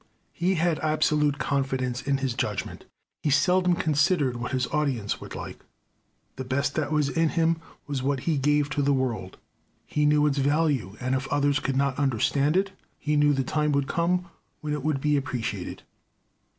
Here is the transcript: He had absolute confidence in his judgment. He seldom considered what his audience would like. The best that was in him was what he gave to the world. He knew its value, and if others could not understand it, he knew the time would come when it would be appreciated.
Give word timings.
He 0.33 0.55
had 0.55 0.79
absolute 0.79 1.37
confidence 1.37 2.01
in 2.01 2.17
his 2.17 2.33
judgment. 2.33 2.85
He 3.21 3.29
seldom 3.29 3.75
considered 3.75 4.35
what 4.35 4.51
his 4.51 4.65
audience 4.69 5.21
would 5.21 5.35
like. 5.35 5.63
The 6.37 6.43
best 6.43 6.73
that 6.73 6.91
was 6.91 7.07
in 7.09 7.29
him 7.29 7.57
was 7.85 8.01
what 8.01 8.21
he 8.21 8.39
gave 8.39 8.67
to 8.71 8.81
the 8.81 8.93
world. 8.95 9.37
He 9.85 10.07
knew 10.07 10.25
its 10.25 10.39
value, 10.39 10.97
and 10.99 11.13
if 11.13 11.27
others 11.27 11.59
could 11.59 11.77
not 11.77 11.99
understand 11.99 12.57
it, 12.57 12.71
he 12.97 13.15
knew 13.15 13.31
the 13.31 13.43
time 13.43 13.71
would 13.73 13.87
come 13.87 14.25
when 14.61 14.73
it 14.73 14.81
would 14.81 15.01
be 15.01 15.17
appreciated. 15.17 15.83